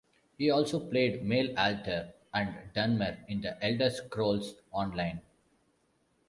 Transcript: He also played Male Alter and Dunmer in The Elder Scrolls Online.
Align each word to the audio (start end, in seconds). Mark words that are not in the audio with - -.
He 0.35 0.49
also 0.49 0.79
played 0.79 1.23
Male 1.23 1.53
Alter 1.55 2.11
and 2.33 2.57
Dunmer 2.73 3.19
in 3.27 3.39
The 3.41 3.63
Elder 3.63 3.91
Scrolls 3.91 4.55
Online. 4.71 5.21